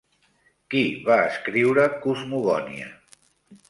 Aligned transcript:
Qui 0.71 0.81
va 1.11 1.19
escriure 1.27 1.87
Cosmogonia? 2.09 2.95